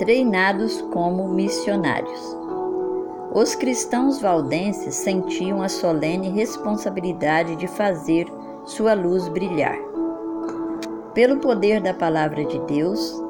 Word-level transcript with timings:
treinados 0.00 0.80
como 0.94 1.28
missionários. 1.28 2.34
Os 3.34 3.54
cristãos 3.54 4.18
valdenses 4.18 4.94
sentiam 4.94 5.62
a 5.62 5.68
solene 5.68 6.30
responsabilidade 6.30 7.54
de 7.56 7.68
fazer 7.68 8.26
sua 8.64 8.94
luz 8.94 9.28
brilhar. 9.28 9.76
Pelo 11.12 11.36
poder 11.36 11.82
da 11.82 11.92
palavra 11.92 12.42
de 12.46 12.58
Deus, 12.60 13.22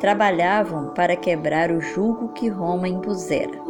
trabalhavam 0.00 0.94
para 0.94 1.14
quebrar 1.14 1.70
o 1.70 1.78
jugo 1.82 2.28
que 2.28 2.48
Roma 2.48 2.88
impusera. 2.88 3.60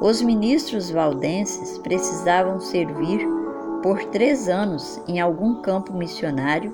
Os 0.00 0.22
ministros 0.22 0.88
valdenses 0.88 1.78
precisavam 1.78 2.60
servir 2.60 3.26
por 3.82 4.04
três 4.04 4.48
anos 4.48 5.02
em 5.08 5.18
algum 5.18 5.56
campo 5.62 5.92
missionário 5.92 6.72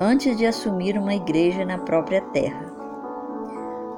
antes 0.00 0.34
de 0.38 0.46
assumir 0.46 0.96
uma 0.96 1.14
igreja 1.14 1.62
na 1.62 1.76
própria 1.76 2.22
terra 2.32 2.77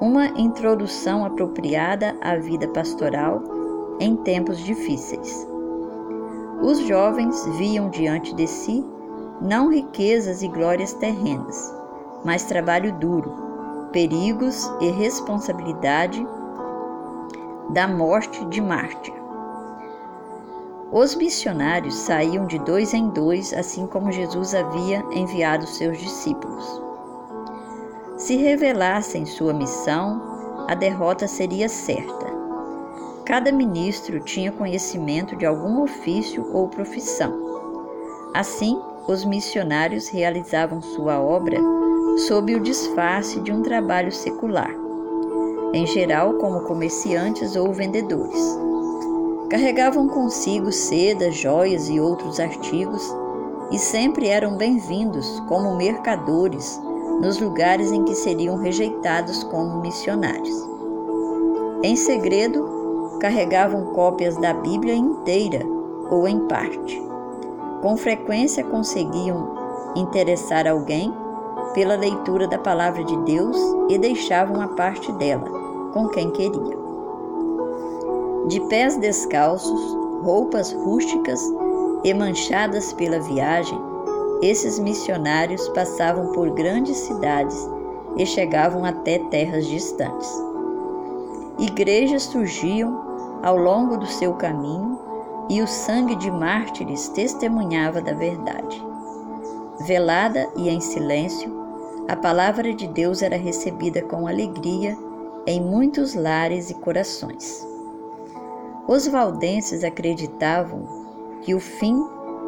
uma 0.01 0.29
introdução 0.29 1.23
apropriada 1.23 2.17
à 2.21 2.35
vida 2.35 2.67
pastoral 2.69 3.43
em 3.99 4.15
tempos 4.15 4.57
difíceis. 4.57 5.47
Os 6.59 6.79
jovens 6.87 7.45
viam 7.57 7.87
diante 7.91 8.33
de 8.33 8.47
si 8.47 8.83
não 9.39 9.69
riquezas 9.69 10.41
e 10.41 10.47
glórias 10.47 10.93
terrenas, 10.93 11.71
mas 12.25 12.45
trabalho 12.45 12.91
duro, 12.93 13.31
perigos 13.91 14.71
e 14.81 14.89
responsabilidade 14.89 16.25
da 17.69 17.87
morte 17.87 18.43
de 18.45 18.59
mártir. 18.59 19.13
Os 20.91 21.13
missionários 21.13 21.95
saíam 21.95 22.47
de 22.47 22.57
dois 22.57 22.95
em 22.95 23.07
dois, 23.09 23.53
assim 23.53 23.85
como 23.85 24.11
Jesus 24.11 24.55
havia 24.55 25.05
enviado 25.11 25.67
seus 25.67 25.99
discípulos. 25.99 26.90
Se 28.21 28.35
revelassem 28.35 29.25
sua 29.25 29.51
missão, 29.51 30.21
a 30.67 30.75
derrota 30.75 31.27
seria 31.27 31.67
certa. 31.67 32.27
Cada 33.25 33.51
ministro 33.51 34.19
tinha 34.19 34.51
conhecimento 34.51 35.35
de 35.35 35.43
algum 35.43 35.81
ofício 35.81 36.47
ou 36.53 36.67
profissão. 36.67 37.33
Assim, 38.31 38.79
os 39.07 39.25
missionários 39.25 40.07
realizavam 40.07 40.83
sua 40.83 41.19
obra 41.19 41.57
sob 42.27 42.53
o 42.53 42.59
disfarce 42.59 43.39
de 43.39 43.51
um 43.51 43.63
trabalho 43.63 44.11
secular, 44.11 44.69
em 45.73 45.87
geral 45.87 46.35
como 46.35 46.65
comerciantes 46.65 47.55
ou 47.55 47.73
vendedores. 47.73 48.55
Carregavam 49.49 50.07
consigo 50.07 50.71
seda, 50.71 51.31
joias 51.31 51.89
e 51.89 51.99
outros 51.99 52.39
artigos 52.39 53.03
e 53.71 53.79
sempre 53.79 54.27
eram 54.27 54.57
bem-vindos 54.57 55.39
como 55.47 55.75
mercadores 55.75 56.79
nos 57.21 57.39
lugares 57.39 57.91
em 57.91 58.03
que 58.03 58.15
seriam 58.15 58.57
rejeitados 58.57 59.43
como 59.43 59.79
missionários. 59.79 60.67
Em 61.83 61.95
segredo, 61.95 63.17
carregavam 63.19 63.93
cópias 63.93 64.35
da 64.37 64.53
Bíblia 64.53 64.95
inteira 64.95 65.63
ou 66.09 66.27
em 66.27 66.39
parte. 66.47 67.01
Com 67.81 67.95
frequência 67.95 68.63
conseguiam 68.63 69.55
interessar 69.95 70.67
alguém 70.67 71.13
pela 71.73 71.95
leitura 71.95 72.47
da 72.47 72.57
palavra 72.57 73.03
de 73.03 73.15
Deus 73.17 73.57
e 73.89 73.97
deixavam 73.97 74.59
a 74.59 74.67
parte 74.69 75.11
dela 75.13 75.47
com 75.93 76.07
quem 76.07 76.31
queriam. 76.31 76.81
De 78.47 78.59
pés 78.61 78.97
descalços, 78.97 79.95
roupas 80.23 80.73
rústicas 80.73 81.41
e 82.03 82.13
manchadas 82.13 82.91
pela 82.93 83.19
viagem, 83.19 83.79
esses 84.41 84.79
missionários 84.79 85.67
passavam 85.69 86.31
por 86.31 86.49
grandes 86.51 86.97
cidades 86.97 87.69
e 88.17 88.25
chegavam 88.25 88.83
até 88.83 89.19
terras 89.29 89.67
distantes. 89.67 90.29
Igrejas 91.59 92.23
surgiam 92.23 93.39
ao 93.43 93.55
longo 93.55 93.97
do 93.97 94.07
seu 94.07 94.33
caminho 94.33 94.99
e 95.49 95.61
o 95.61 95.67
sangue 95.67 96.15
de 96.15 96.31
mártires 96.31 97.09
testemunhava 97.09 98.01
da 98.01 98.13
verdade. 98.13 98.83
Velada 99.81 100.49
e 100.55 100.69
em 100.69 100.79
silêncio, 100.79 101.51
a 102.07 102.15
palavra 102.15 102.73
de 102.73 102.87
Deus 102.87 103.21
era 103.21 103.37
recebida 103.37 104.01
com 104.01 104.27
alegria 104.27 104.97
em 105.45 105.61
muitos 105.61 106.13
lares 106.13 106.69
e 106.69 106.73
corações. 106.75 107.67
Os 108.87 109.07
valdenses 109.07 109.83
acreditavam 109.83 110.83
que 111.41 111.55
o 111.55 111.59
fim 111.59 112.03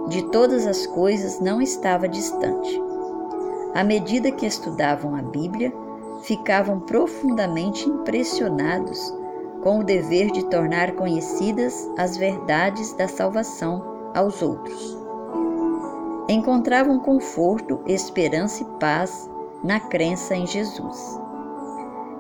de 0.08 0.24
todas 0.30 0.68
as 0.68 0.86
coisas 0.86 1.40
não 1.40 1.62
estava 1.62 2.08
distante. 2.08 2.82
À 3.74 3.84
medida 3.84 4.32
que 4.32 4.46
estudavam 4.46 5.16
a 5.16 5.22
Bíblia, 5.22 5.74
ficavam 6.22 6.80
profundamente 6.80 7.88
impressionados 7.90 9.14
com 9.62 9.80
o 9.80 9.84
dever 9.84 10.32
de 10.32 10.46
tornar 10.46 10.94
conhecidas 10.94 11.90
as 11.98 12.18
verdades 12.18 12.94
da 12.94 13.08
salvação 13.08 14.12
aos 14.14 14.42
outros. 14.42 14.98
Encontravam 16.30 17.00
conforto, 17.00 17.80
esperança 17.86 18.64
e 18.64 18.66
paz 18.80 19.30
na 19.64 19.80
crença 19.80 20.36
em 20.36 20.46
Jesus. 20.46 21.20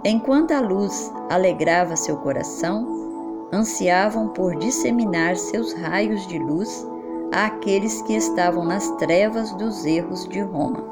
Enquanto 0.04 0.52
a 0.52 0.60
luz 0.60 1.12
alegrava 1.30 1.96
seu 1.96 2.18
coração, 2.18 3.48
ansiavam 3.54 4.30
por 4.30 4.56
disseminar 4.56 5.38
seus 5.38 5.74
raios 5.74 6.26
de 6.28 6.40
luz 6.40 6.86
àqueles 7.34 8.02
que 8.04 8.14
estavam 8.14 8.64
nas 8.64 8.90
trevas 8.92 9.52
dos 9.54 9.84
erros 9.86 10.28
de 10.28 10.42
Roma. 10.42 10.84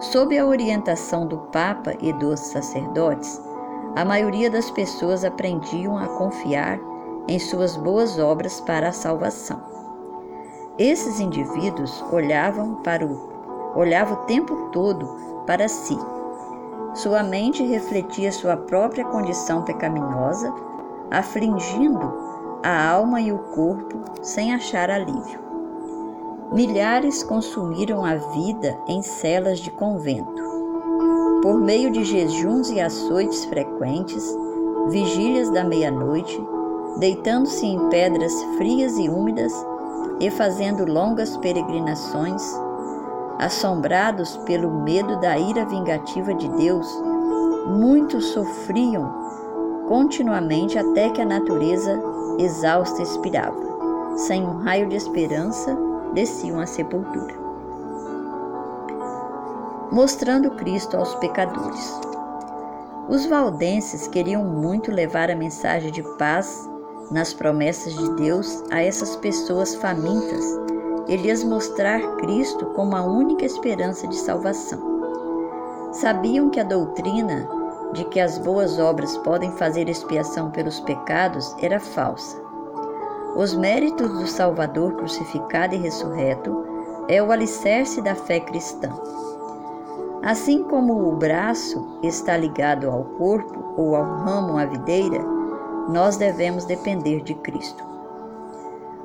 Sob 0.00 0.36
a 0.38 0.46
orientação 0.46 1.26
do 1.26 1.36
Papa 1.52 1.94
e 2.00 2.10
dos 2.14 2.40
sacerdotes, 2.40 3.40
a 3.94 4.04
maioria 4.04 4.50
das 4.50 4.70
pessoas 4.70 5.24
aprendiam 5.24 5.98
a 5.98 6.06
confiar 6.06 6.80
em 7.28 7.38
suas 7.38 7.76
boas 7.76 8.18
obras 8.18 8.60
para 8.62 8.88
a 8.88 8.92
salvação. 8.92 9.60
Esses 10.78 11.20
indivíduos 11.20 12.02
olhavam 12.10 12.76
para 12.76 13.04
o 13.04 13.28
olhava 13.74 14.14
o 14.14 14.24
tempo 14.24 14.70
todo 14.72 15.06
para 15.46 15.68
si. 15.68 15.96
Sua 16.94 17.22
mente 17.22 17.62
refletia 17.62 18.32
sua 18.32 18.56
própria 18.56 19.04
condição 19.04 19.62
pecaminosa, 19.62 20.52
afligindo 21.10 22.12
a 22.62 22.90
alma 22.90 23.20
e 23.20 23.32
o 23.32 23.38
corpo 23.38 24.00
sem 24.22 24.52
achar 24.52 24.90
alívio. 24.90 25.40
Milhares 26.52 27.22
consumiram 27.22 28.04
a 28.04 28.16
vida 28.16 28.76
em 28.86 29.02
celas 29.02 29.60
de 29.60 29.70
convento. 29.70 30.42
Por 31.42 31.58
meio 31.58 31.90
de 31.90 32.04
jejuns 32.04 32.70
e 32.70 32.80
açoites 32.80 33.44
frequentes, 33.46 34.36
vigílias 34.88 35.48
da 35.50 35.64
meia-noite, 35.64 36.38
deitando-se 36.98 37.64
em 37.64 37.88
pedras 37.88 38.32
frias 38.58 38.98
e 38.98 39.08
úmidas 39.08 39.52
e 40.18 40.30
fazendo 40.30 40.84
longas 40.84 41.36
peregrinações, 41.38 42.42
assombrados 43.38 44.36
pelo 44.38 44.70
medo 44.82 45.18
da 45.18 45.38
ira 45.38 45.64
vingativa 45.64 46.34
de 46.34 46.48
Deus, 46.56 46.86
muitos 47.68 48.26
sofriam 48.26 49.20
continuamente 49.88 50.78
até 50.78 51.08
que 51.08 51.22
a 51.22 51.24
natureza 51.24 52.09
exausta 52.42 53.02
expirava. 53.02 54.16
Sem 54.16 54.42
um 54.42 54.58
raio 54.58 54.88
de 54.88 54.96
esperança, 54.96 55.76
desciam 56.14 56.60
à 56.60 56.66
sepultura. 56.66 57.34
Mostrando 59.92 60.50
Cristo 60.52 60.96
aos 60.96 61.14
pecadores. 61.16 62.00
Os 63.08 63.26
valdenses 63.26 64.06
queriam 64.06 64.44
muito 64.44 64.92
levar 64.92 65.30
a 65.30 65.36
mensagem 65.36 65.90
de 65.90 66.02
paz 66.16 66.68
nas 67.10 67.32
promessas 67.32 67.94
de 67.94 68.14
Deus 68.14 68.62
a 68.70 68.82
essas 68.82 69.16
pessoas 69.16 69.74
famintas 69.74 70.44
e 71.08 71.16
lhes 71.16 71.42
mostrar 71.42 72.00
Cristo 72.18 72.66
como 72.66 72.94
a 72.94 73.02
única 73.02 73.44
esperança 73.44 74.06
de 74.06 74.16
salvação. 74.16 74.80
Sabiam 75.92 76.50
que 76.50 76.60
a 76.60 76.64
doutrina 76.64 77.48
de 77.92 78.04
que 78.04 78.20
as 78.20 78.38
boas 78.38 78.78
obras 78.78 79.16
podem 79.18 79.50
fazer 79.52 79.88
expiação 79.88 80.50
pelos 80.50 80.80
pecados 80.80 81.54
era 81.60 81.80
falsa. 81.80 82.40
Os 83.36 83.54
méritos 83.54 84.10
do 84.10 84.26
Salvador 84.26 84.94
crucificado 84.94 85.74
e 85.74 85.78
ressurreto 85.78 86.64
é 87.08 87.22
o 87.22 87.32
alicerce 87.32 88.00
da 88.00 88.14
fé 88.14 88.40
cristã. 88.40 88.90
Assim 90.22 90.62
como 90.64 91.08
o 91.08 91.16
braço 91.16 91.98
está 92.02 92.36
ligado 92.36 92.90
ao 92.90 93.04
corpo 93.04 93.74
ou 93.76 93.96
ao 93.96 94.04
ramo 94.04 94.58
à 94.58 94.66
videira, 94.66 95.24
nós 95.88 96.16
devemos 96.16 96.64
depender 96.64 97.22
de 97.22 97.34
Cristo. 97.34 97.82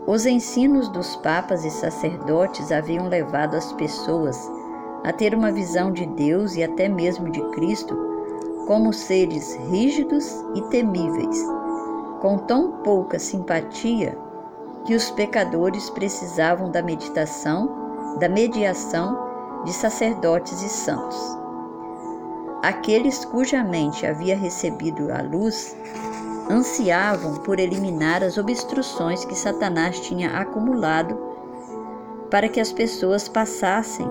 Os 0.06 0.26
ensinos 0.26 0.90
dos 0.90 1.16
papas 1.16 1.66
e 1.66 1.72
sacerdotes 1.72 2.72
haviam 2.72 3.08
levado 3.08 3.56
as 3.56 3.72
pessoas 3.74 4.38
a 5.04 5.12
ter 5.12 5.34
uma 5.34 5.52
visão 5.52 5.92
de 5.92 6.06
Deus 6.06 6.56
e 6.56 6.64
até 6.64 6.88
mesmo 6.88 7.32
de 7.32 7.42
Cristo 7.52 8.05
como 8.66 8.92
seres 8.94 9.56
rígidos 9.70 10.44
e 10.56 10.62
temíveis, 10.64 11.44
com 12.22 12.38
tão 12.40 12.72
pouca 12.84 13.20
simpatia 13.20 14.18
que 14.86 14.96
os 14.96 15.12
pecadores 15.12 15.90
precisavam 15.90 16.70
da 16.72 16.82
meditação, 16.82 18.18
da 18.20 18.30
mediação 18.30 19.64
de 19.66 19.74
sacerdotes 19.74 20.62
e 20.62 20.70
santos. 20.70 21.38
aqueles 22.64 23.26
cuja 23.26 23.64
mente 23.64 24.06
havia 24.06 24.36
recebido 24.36 25.12
a 25.12 25.22
luz 25.22 25.76
ansiavam 26.50 27.36
por 27.36 27.60
eliminar 27.60 28.24
as 28.24 28.38
obstruções 28.38 29.26
que 29.26 29.36
Satanás 29.36 30.00
tinha 30.00 30.38
acumulado 30.40 31.18
para 32.30 32.50
que 32.50 32.60
as 32.60 32.72
pessoas 32.72 33.28
passassem 33.28 34.08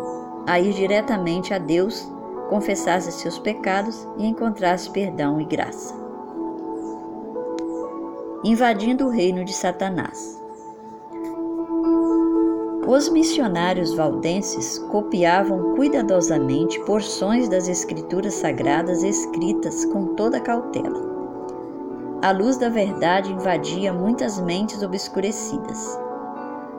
a 0.47 0.59
ir 0.61 0.73
diretamente 0.73 1.55
a 1.55 1.59
Deus, 1.59 2.11
confessassem 2.49 3.13
seus 3.13 3.39
pecados 3.39 4.07
e 4.19 4.27
encontrassem 4.27 4.93
perdão 4.93 5.41
e 5.41 5.45
graça. 5.45 5.95
Invadindo 8.45 9.07
o 9.07 9.11
reino 9.11 9.45
de 9.45 9.55
Satanás. 9.55 10.43
Os 12.87 13.09
missionários 13.09 13.95
valdenses 13.95 14.79
copiavam 14.91 15.75
cuidadosamente 15.75 16.79
porções 16.85 17.49
das 17.49 17.67
escrituras 17.67 18.35
sagradas 18.35 19.03
escritas 19.03 19.87
com 19.87 20.15
toda 20.15 20.39
cautela. 20.39 21.15
A 22.21 22.31
luz 22.31 22.59
da 22.59 22.69
verdade 22.69 23.33
invadia 23.33 23.91
muitas 23.91 24.39
mentes 24.39 24.83
obscurecidas, 24.83 25.99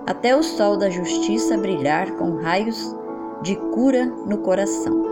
até 0.05 0.35
o 0.35 0.43
sol 0.43 0.77
da 0.77 0.91
justiça 0.91 1.57
brilhar 1.57 2.11
com 2.17 2.35
raios 2.35 2.95
de 3.41 3.55
cura 3.55 4.05
no 4.05 4.37
coração. 4.37 5.04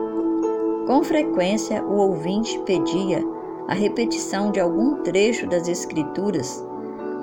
Com 0.86 1.04
frequência, 1.04 1.84
o 1.84 1.96
ouvinte 1.96 2.60
pedia 2.60 3.24
a 3.68 3.74
repetição 3.74 4.52
de 4.52 4.60
algum 4.60 5.02
trecho 5.04 5.48
das 5.48 5.68
Escrituras 5.68 6.64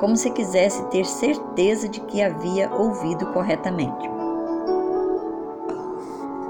como 0.01 0.17
se 0.17 0.31
quisesse 0.31 0.83
ter 0.87 1.05
certeza 1.05 1.87
de 1.87 2.01
que 2.01 2.23
havia 2.23 2.73
ouvido 2.75 3.27
corretamente. 3.27 4.09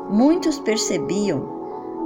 Muitos 0.09 0.61
percebiam 0.61 1.61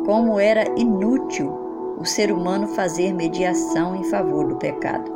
como 0.07 0.41
era 0.41 0.65
inútil 0.79 1.53
o 1.99 2.05
ser 2.05 2.33
humano 2.33 2.67
fazer 2.69 3.13
mediação 3.13 3.95
em 3.95 4.05
favor 4.05 4.47
do 4.49 4.57
pecado. 4.57 5.11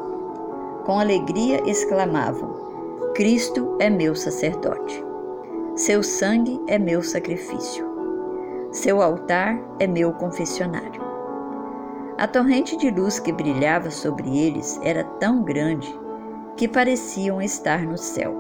Com 0.84 0.98
alegria 0.98 1.62
exclamavam: 1.66 2.50
Cristo 3.14 3.76
é 3.80 3.88
meu 3.88 4.14
sacerdote. 4.14 5.02
Seu 5.74 6.02
sangue 6.02 6.60
é 6.66 6.78
meu 6.78 7.02
sacrifício. 7.02 7.97
Seu 8.70 9.00
altar 9.00 9.58
é 9.80 9.86
meu 9.86 10.12
confessionário. 10.12 11.00
A 12.18 12.26
torrente 12.26 12.76
de 12.76 12.90
luz 12.90 13.18
que 13.18 13.32
brilhava 13.32 13.90
sobre 13.90 14.38
eles 14.38 14.78
era 14.82 15.04
tão 15.04 15.42
grande 15.42 15.88
que 16.54 16.68
pareciam 16.68 17.40
estar 17.40 17.82
no 17.82 17.96
céu. 17.96 18.34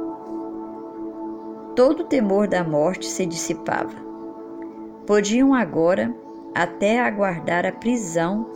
Todo 1.74 2.00
o 2.00 2.04
temor 2.04 2.46
da 2.46 2.62
morte 2.62 3.06
se 3.06 3.24
dissipava. 3.24 3.94
Podiam 5.06 5.54
agora 5.54 6.14
até 6.54 7.00
aguardar 7.00 7.64
a 7.64 7.72
prisão 7.72 8.46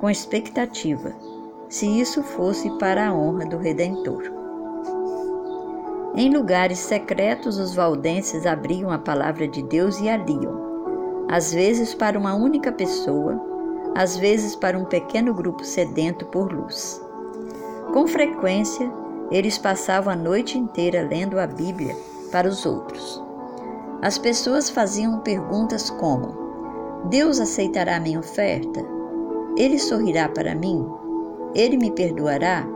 com 0.00 0.10
expectativa, 0.10 1.14
se 1.68 1.86
isso 1.86 2.22
fosse 2.22 2.68
para 2.78 3.08
a 3.08 3.14
honra 3.14 3.46
do 3.46 3.56
Redentor. 3.56 4.24
Em 6.14 6.28
lugares 6.28 6.78
secretos, 6.78 7.56
os 7.56 7.74
valdenses 7.74 8.44
abriam 8.44 8.90
a 8.90 8.98
palavra 8.98 9.48
de 9.48 9.62
Deus 9.62 9.98
e 10.00 10.10
a 10.10 10.16
liam, 10.16 10.71
às 11.32 11.50
vezes 11.50 11.94
para 11.94 12.18
uma 12.18 12.34
única 12.34 12.70
pessoa, 12.70 13.40
às 13.94 14.18
vezes 14.18 14.54
para 14.54 14.78
um 14.78 14.84
pequeno 14.84 15.32
grupo 15.32 15.64
sedento 15.64 16.26
por 16.26 16.52
luz. 16.52 17.00
Com 17.90 18.06
frequência, 18.06 18.92
eles 19.30 19.56
passavam 19.56 20.12
a 20.12 20.16
noite 20.16 20.58
inteira 20.58 21.08
lendo 21.08 21.40
a 21.40 21.46
Bíblia 21.46 21.96
para 22.30 22.46
os 22.46 22.66
outros. 22.66 23.22
As 24.02 24.18
pessoas 24.18 24.68
faziam 24.68 25.20
perguntas 25.20 25.88
como: 25.88 27.06
Deus 27.08 27.40
aceitará 27.40 27.98
minha 27.98 28.20
oferta? 28.20 28.84
Ele 29.56 29.78
sorrirá 29.78 30.28
para 30.28 30.54
mim? 30.54 30.86
Ele 31.54 31.78
me 31.78 31.90
perdoará? 31.92 32.66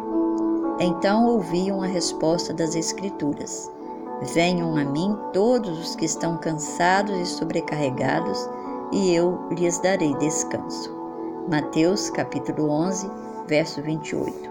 Então 0.81 1.27
ouviam 1.27 1.83
a 1.83 1.87
resposta 1.87 2.55
das 2.55 2.75
Escrituras: 2.75 3.71
Venham 4.23 4.77
a 4.77 4.85
mim 4.85 5.17
todos 5.33 5.79
os 5.79 5.95
que 5.95 6.07
estão 6.07 6.39
cansados 6.39 7.19
e 7.19 7.27
sobrecarregados, 7.27 8.49
e 8.91 9.15
eu 9.15 9.39
lhes 9.51 9.79
darei 9.79 10.15
descanso. 10.15 10.95
Mateus 11.51 12.09
capítulo 12.09 12.71
11, 12.71 13.11
verso 13.47 13.83
28. 13.83 14.51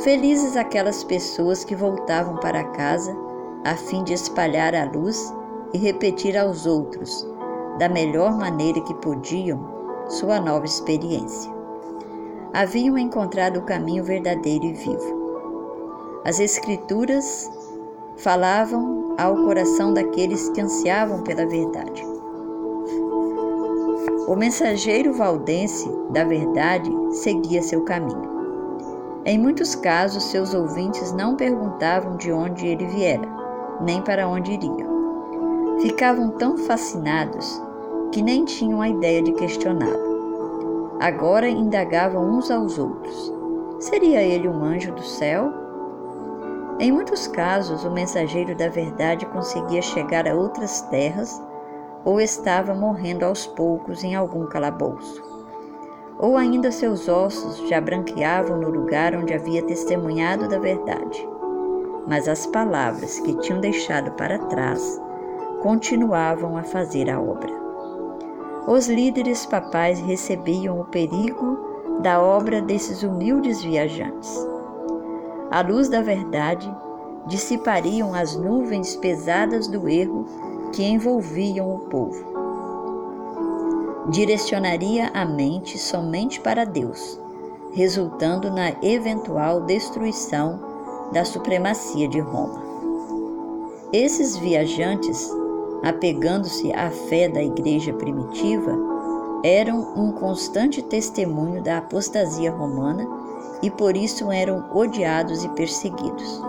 Felizes 0.00 0.56
aquelas 0.56 1.04
pessoas 1.04 1.62
que 1.62 1.76
voltavam 1.76 2.36
para 2.36 2.64
casa 2.70 3.16
a 3.64 3.76
fim 3.76 4.02
de 4.02 4.12
espalhar 4.12 4.74
a 4.74 4.90
luz 4.90 5.32
e 5.72 5.78
repetir 5.78 6.36
aos 6.36 6.66
outros, 6.66 7.24
da 7.78 7.88
melhor 7.88 8.36
maneira 8.36 8.80
que 8.80 8.94
podiam, 8.94 9.60
sua 10.08 10.40
nova 10.40 10.64
experiência. 10.64 11.52
Haviam 12.52 12.98
encontrado 12.98 13.58
o 13.58 13.62
caminho 13.62 14.02
verdadeiro 14.02 14.64
e 14.64 14.72
vivo. 14.72 15.22
As 16.24 16.40
Escrituras 16.40 17.48
falavam 18.16 19.14
ao 19.18 19.34
coração 19.36 19.92
daqueles 19.92 20.48
que 20.50 20.60
ansiavam 20.60 21.22
pela 21.22 21.46
verdade. 21.46 22.04
O 24.26 24.36
mensageiro 24.36 25.12
valdense 25.12 25.90
da 26.10 26.24
verdade 26.24 26.90
seguia 27.12 27.62
seu 27.62 27.82
caminho. 27.82 28.30
Em 29.24 29.38
muitos 29.38 29.74
casos, 29.74 30.24
seus 30.24 30.54
ouvintes 30.54 31.12
não 31.12 31.36
perguntavam 31.36 32.16
de 32.16 32.32
onde 32.32 32.66
ele 32.66 32.86
viera, 32.86 33.28
nem 33.80 34.00
para 34.02 34.26
onde 34.26 34.52
iria. 34.52 34.86
Ficavam 35.80 36.30
tão 36.30 36.56
fascinados 36.56 37.62
que 38.10 38.22
nem 38.22 38.44
tinham 38.44 38.80
a 38.80 38.88
ideia 38.88 39.22
de 39.22 39.32
questioná-lo. 39.32 40.98
Agora 41.00 41.48
indagavam 41.48 42.36
uns 42.36 42.50
aos 42.50 42.78
outros: 42.78 43.32
seria 43.80 44.22
ele 44.22 44.48
um 44.48 44.62
anjo 44.62 44.92
do 44.92 45.02
céu? 45.02 45.61
Em 46.82 46.90
muitos 46.90 47.28
casos, 47.28 47.84
o 47.84 47.90
mensageiro 47.92 48.56
da 48.56 48.68
verdade 48.68 49.24
conseguia 49.26 49.80
chegar 49.80 50.28
a 50.28 50.34
outras 50.34 50.82
terras 50.82 51.40
ou 52.04 52.20
estava 52.20 52.74
morrendo 52.74 53.24
aos 53.24 53.46
poucos 53.46 54.02
em 54.02 54.16
algum 54.16 54.46
calabouço 54.46 55.32
ou 56.18 56.36
ainda 56.36 56.70
seus 56.70 57.08
ossos 57.08 57.68
já 57.68 57.80
branqueavam 57.80 58.56
no 58.56 58.68
lugar 58.68 59.14
onde 59.14 59.32
havia 59.32 59.62
testemunhado 59.62 60.48
da 60.48 60.58
verdade. 60.58 61.28
Mas 62.06 62.28
as 62.28 62.46
palavras 62.46 63.18
que 63.20 63.36
tinham 63.38 63.60
deixado 63.60 64.12
para 64.12 64.38
trás 64.38 65.00
continuavam 65.62 66.56
a 66.56 66.62
fazer 66.62 67.08
a 67.08 67.20
obra. 67.20 67.52
Os 68.66 68.88
líderes 68.88 69.46
papais 69.46 70.00
recebiam 70.00 70.80
o 70.80 70.84
perigo 70.84 71.58
da 72.00 72.20
obra 72.20 72.60
desses 72.60 73.02
humildes 73.02 73.62
viajantes. 73.62 74.51
À 75.52 75.60
luz 75.62 75.88
da 75.88 76.02
verdade, 76.02 76.68
dissipariam 77.28 78.12
as 78.14 78.34
nuvens 78.34 78.96
pesadas 78.96 79.68
do 79.68 79.88
erro 79.88 80.24
que 80.72 80.82
envolviam 80.82 81.72
o 81.72 81.78
povo 81.80 82.32
direcionaria 84.10 85.10
a 85.14 85.24
mente 85.24 85.78
somente 85.78 86.40
para 86.40 86.64
Deus, 86.64 87.20
resultando 87.72 88.50
na 88.50 88.72
eventual 88.82 89.60
destruição 89.62 90.58
da 91.12 91.24
supremacia 91.24 92.08
de 92.08 92.18
Roma. 92.18 92.62
Esses 93.92 94.36
viajantes, 94.36 95.30
apegando-se 95.82 96.72
à 96.72 96.90
fé 96.90 97.28
da 97.28 97.42
igreja 97.42 97.92
primitiva, 97.92 98.76
eram 99.44 99.92
um 99.96 100.12
constante 100.12 100.82
testemunho 100.82 101.62
da 101.62 101.78
apostasia 101.78 102.50
romana 102.50 103.06
e 103.62 103.70
por 103.70 103.96
isso 103.96 104.30
eram 104.30 104.64
odiados 104.72 105.44
e 105.44 105.48
perseguidos. 105.50 106.42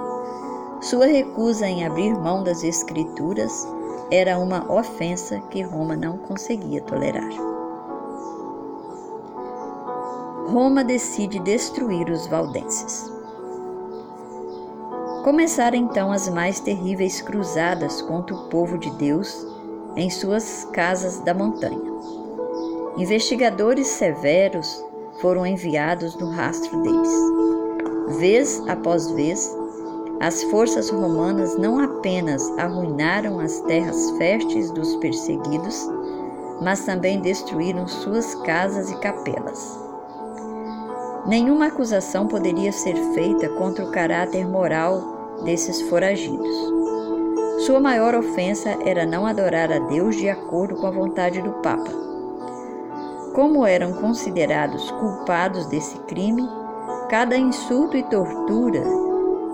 Sua 0.82 1.06
recusa 1.06 1.66
em 1.68 1.86
abrir 1.86 2.14
mão 2.14 2.44
das 2.44 2.64
Escrituras 2.64 3.68
era 4.12 4.38
uma 4.38 4.70
ofensa 4.72 5.40
que 5.50 5.62
Roma 5.62 5.96
não 5.96 6.18
conseguia 6.18 6.82
tolerar. 6.82 7.32
Roma 10.48 10.84
decide 10.84 11.40
destruir 11.40 12.10
os 12.10 12.28
valdenses. 12.28 13.12
Começaram 15.24 15.78
então 15.78 16.12
as 16.12 16.28
mais 16.28 16.60
terríveis 16.60 17.22
cruzadas 17.22 18.02
contra 18.02 18.36
o 18.36 18.50
povo 18.50 18.78
de 18.78 18.92
Deus 18.92 19.48
em 19.96 20.10
suas 20.10 20.66
casas 20.74 21.20
da 21.22 21.34
montanha. 21.34 21.94
Investigadores 22.98 23.88
severos 23.88 24.84
foram 25.24 25.48
enviados 25.48 26.18
no 26.18 26.30
rastro 26.30 26.82
deles. 26.82 27.10
Vez 28.20 28.62
após 28.68 29.10
vez, 29.12 29.50
as 30.20 30.44
forças 30.44 30.90
romanas 30.90 31.58
não 31.58 31.80
apenas 31.80 32.46
arruinaram 32.58 33.40
as 33.40 33.62
terras 33.62 34.12
férteis 34.18 34.70
dos 34.72 34.98
perseguidos, 34.98 35.90
mas 36.62 36.84
também 36.84 37.22
destruíram 37.22 37.88
suas 37.88 38.36
casas 38.44 38.92
e 38.92 39.00
capelas. 39.00 39.80
Nenhuma 41.26 41.68
acusação 41.68 42.28
poderia 42.28 42.74
ser 42.74 42.98
feita 43.14 43.48
contra 43.48 43.86
o 43.86 43.92
caráter 43.92 44.46
moral 44.46 45.40
desses 45.46 45.82
foragidos. 45.84 46.54
Sua 47.66 47.80
maior 47.80 48.14
ofensa 48.14 48.78
era 48.86 49.06
não 49.06 49.26
adorar 49.26 49.72
a 49.72 49.80
Deus 49.80 50.18
de 50.18 50.28
acordo 50.28 50.76
com 50.76 50.86
a 50.86 50.92
vontade 50.92 51.42
do 51.42 51.54
Papa. 51.62 52.13
Como 53.34 53.66
eram 53.66 53.94
considerados 53.94 54.92
culpados 54.92 55.66
desse 55.66 55.98
crime, 56.02 56.48
cada 57.10 57.36
insulto 57.36 57.98
e 57.98 58.04
tortura 58.04 58.84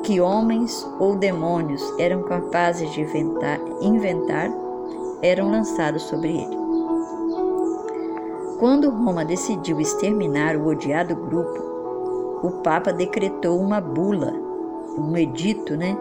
que 0.04 0.20
homens 0.20 0.86
ou 1.00 1.16
demônios 1.16 1.82
eram 1.98 2.24
capazes 2.24 2.92
de 2.92 3.02
inventar, 3.02 3.60
inventar 3.82 4.50
eram 5.22 5.50
lançados 5.50 6.04
sobre 6.04 6.30
ele. 6.30 6.58
Quando 8.60 8.90
Roma 8.90 9.24
decidiu 9.24 9.80
exterminar 9.80 10.58
o 10.58 10.68
odiado 10.68 11.16
grupo, 11.16 11.70
o 12.44 12.52
Papa 12.62 12.92
decretou 12.92 13.58
uma 13.60 13.80
bula, 13.80 14.34
um 14.98 15.16
edito, 15.16 15.78
né, 15.78 15.98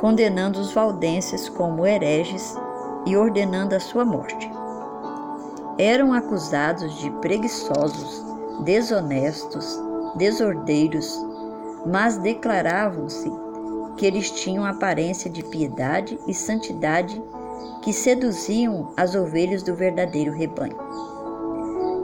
condenando 0.00 0.60
os 0.60 0.72
valdenses 0.72 1.48
como 1.48 1.86
hereges 1.86 2.54
e 3.06 3.16
ordenando 3.16 3.74
a 3.74 3.80
sua 3.80 4.04
morte. 4.04 4.50
Eram 5.78 6.12
acusados 6.12 6.98
de 6.98 7.10
preguiçosos, 7.20 8.24
desonestos, 8.64 9.78
desordeiros, 10.16 11.18
mas 11.86 12.18
declaravam-se 12.18 13.30
que 13.96 14.06
eles 14.06 14.30
tinham 14.30 14.64
aparência 14.64 15.30
de 15.30 15.42
piedade 15.44 16.18
e 16.26 16.34
santidade 16.34 17.22
que 17.82 17.92
seduziam 17.92 18.92
as 18.96 19.14
ovelhas 19.14 19.62
do 19.62 19.74
verdadeiro 19.74 20.32
rebanho. 20.32 20.76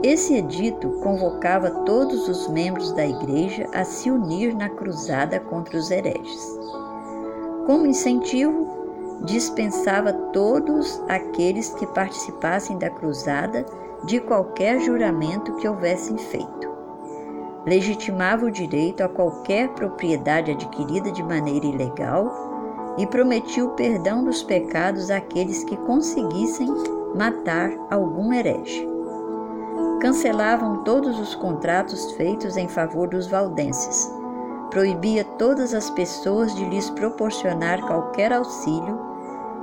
Esse 0.03 0.35
edito 0.35 0.89
convocava 1.01 1.71
todos 1.83 2.27
os 2.27 2.47
membros 2.47 2.91
da 2.91 3.05
igreja 3.05 3.67
a 3.73 3.83
se 3.83 4.11
unir 4.11 4.55
na 4.55 4.69
cruzada 4.69 5.39
contra 5.39 5.77
os 5.77 5.89
hereges. 5.89 6.59
Como 7.65 7.85
incentivo, 7.85 8.76
dispensava 9.23 10.13
todos 10.13 11.01
aqueles 11.07 11.73
que 11.73 11.85
participassem 11.87 12.77
da 12.77 12.89
cruzada 12.89 13.65
de 14.05 14.19
qualquer 14.19 14.79
juramento 14.79 15.55
que 15.55 15.67
houvessem 15.67 16.17
feito. 16.17 16.67
Legitimava 17.65 18.45
o 18.45 18.51
direito 18.51 19.03
a 19.03 19.09
qualquer 19.09 19.69
propriedade 19.69 20.51
adquirida 20.51 21.11
de 21.11 21.21
maneira 21.23 21.65
ilegal 21.65 22.95
e 22.97 23.05
prometia 23.05 23.65
o 23.65 23.71
perdão 23.71 24.23
dos 24.23 24.41
pecados 24.43 25.11
àqueles 25.11 25.63
que 25.63 25.75
conseguissem 25.77 26.67
matar 27.15 27.71
algum 27.89 28.31
herege. 28.31 28.87
Cancelavam 29.99 30.83
todos 30.83 31.19
os 31.19 31.35
contratos 31.35 32.11
feitos 32.13 32.55
em 32.55 32.67
favor 32.67 33.09
dos 33.09 33.27
valdenses. 33.27 34.09
Proibia 34.69 35.23
todas 35.23 35.73
as 35.73 35.89
pessoas 35.89 36.53
de 36.55 36.63
lhes 36.65 36.89
proporcionar 36.91 37.81
qualquer 37.81 38.31
auxílio 38.31 39.06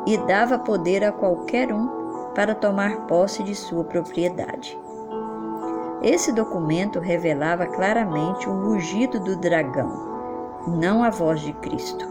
e 0.06 0.16
dava 0.18 0.58
poder 0.58 1.02
a 1.04 1.12
qualquer 1.12 1.72
um 1.72 1.88
para 2.34 2.54
tomar 2.54 3.06
posse 3.06 3.42
de 3.42 3.54
sua 3.54 3.84
propriedade. 3.84 4.78
Esse 6.02 6.32
documento 6.32 6.98
revelava 6.98 7.66
claramente 7.66 8.48
o 8.48 8.52
rugido 8.52 9.18
do 9.20 9.36
dragão, 9.36 9.90
não 10.66 11.02
a 11.02 11.10
voz 11.10 11.40
de 11.40 11.52
Cristo. 11.54 12.06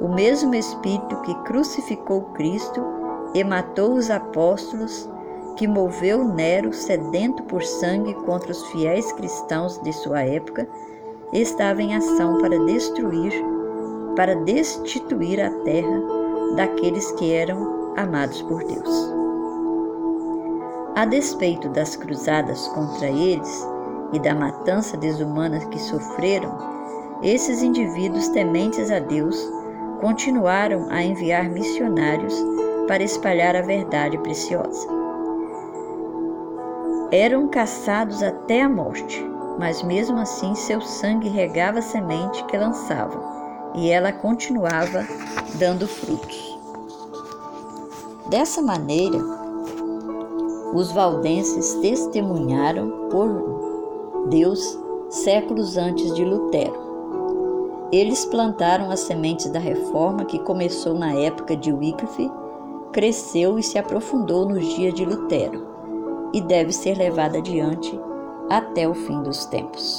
O 0.00 0.08
mesmo 0.08 0.54
Espírito 0.54 1.16
que 1.22 1.34
crucificou 1.42 2.22
Cristo 2.34 2.82
e 3.34 3.42
matou 3.44 3.94
os 3.94 4.10
apóstolos, 4.10 5.08
que 5.56 5.66
moveu 5.66 6.24
Nero 6.24 6.72
sedento 6.72 7.42
por 7.44 7.62
sangue 7.62 8.14
contra 8.24 8.50
os 8.50 8.66
fiéis 8.66 9.12
cristãos 9.12 9.78
de 9.82 9.92
sua 9.92 10.22
época, 10.22 10.68
estava 11.32 11.82
em 11.82 11.94
ação 11.94 12.38
para 12.38 12.58
destruir, 12.66 13.32
para 14.16 14.34
destituir 14.36 15.40
a 15.40 15.50
terra 15.64 16.19
daqueles 16.56 17.10
que 17.12 17.32
eram 17.32 17.94
amados 17.96 18.42
por 18.42 18.64
Deus. 18.64 19.12
A 20.96 21.04
despeito 21.04 21.68
das 21.68 21.96
cruzadas 21.96 22.66
contra 22.68 23.08
eles 23.08 23.66
e 24.12 24.18
da 24.18 24.34
matança 24.34 24.96
desumana 24.96 25.60
que 25.66 25.78
sofreram, 25.78 26.58
esses 27.22 27.62
indivíduos 27.62 28.28
tementes 28.28 28.90
a 28.90 28.98
Deus 28.98 29.36
continuaram 30.00 30.86
a 30.90 31.02
enviar 31.02 31.48
missionários 31.48 32.34
para 32.88 33.02
espalhar 33.02 33.54
a 33.54 33.62
verdade 33.62 34.18
preciosa. 34.18 34.88
Eram 37.12 37.48
caçados 37.48 38.22
até 38.22 38.62
a 38.62 38.68
morte, 38.68 39.24
mas 39.58 39.82
mesmo 39.82 40.18
assim 40.18 40.54
seu 40.54 40.80
sangue 40.80 41.28
regava 41.28 41.80
a 41.80 41.82
semente 41.82 42.44
que 42.44 42.56
lançavam, 42.56 43.39
e 43.74 43.90
ela 43.90 44.12
continuava 44.12 45.06
dando 45.54 45.86
frutos. 45.86 46.58
Dessa 48.28 48.62
maneira, 48.62 49.18
os 50.72 50.92
valdenses 50.92 51.74
testemunharam 51.74 53.08
por 53.10 54.28
Deus 54.28 54.78
séculos 55.08 55.76
antes 55.76 56.14
de 56.14 56.24
Lutero. 56.24 56.90
Eles 57.90 58.24
plantaram 58.24 58.90
as 58.90 59.00
sementes 59.00 59.50
da 59.50 59.58
reforma 59.58 60.24
que 60.24 60.38
começou 60.38 60.94
na 60.94 61.12
época 61.12 61.56
de 61.56 61.72
Wycliffe, 61.72 62.30
cresceu 62.92 63.58
e 63.58 63.62
se 63.62 63.78
aprofundou 63.78 64.48
nos 64.48 64.64
dias 64.74 64.94
de 64.94 65.04
Lutero 65.04 65.66
e 66.32 66.40
deve 66.40 66.72
ser 66.72 66.96
levada 66.96 67.38
adiante 67.38 67.98
até 68.48 68.88
o 68.88 68.94
fim 68.94 69.22
dos 69.22 69.44
tempos. 69.46 69.82